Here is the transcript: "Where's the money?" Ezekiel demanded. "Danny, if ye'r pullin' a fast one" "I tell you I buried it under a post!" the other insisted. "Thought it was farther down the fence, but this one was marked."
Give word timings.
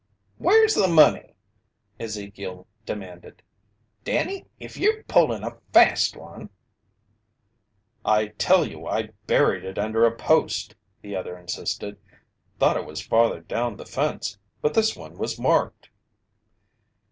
"Where's 0.39 0.73
the 0.73 0.87
money?" 0.87 1.35
Ezekiel 1.99 2.65
demanded. 2.87 3.43
"Danny, 4.03 4.47
if 4.59 4.75
ye'r 4.75 5.03
pullin' 5.03 5.43
a 5.43 5.59
fast 5.73 6.17
one" 6.17 6.49
"I 8.19 8.29
tell 8.29 8.67
you 8.67 8.87
I 8.87 9.09
buried 9.27 9.63
it 9.63 9.77
under 9.77 10.05
a 10.07 10.15
post!" 10.15 10.73
the 11.03 11.15
other 11.15 11.37
insisted. 11.37 11.99
"Thought 12.57 12.77
it 12.77 12.87
was 12.87 13.01
farther 13.05 13.41
down 13.41 13.77
the 13.77 13.85
fence, 13.85 14.39
but 14.59 14.73
this 14.73 14.95
one 14.95 15.19
was 15.19 15.37
marked." 15.39 15.91